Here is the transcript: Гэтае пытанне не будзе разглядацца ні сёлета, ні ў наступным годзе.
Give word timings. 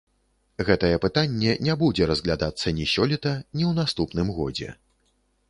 Гэтае 0.69 0.95
пытанне 1.03 1.53
не 1.67 1.75
будзе 1.81 2.07
разглядацца 2.13 2.73
ні 2.79 2.89
сёлета, 2.95 3.35
ні 3.59 3.63
ў 3.69 3.71
наступным 3.83 4.27
годзе. 4.41 4.69